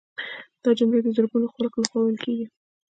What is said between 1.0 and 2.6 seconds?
د زرګونو خلکو لخوا ویل کیږي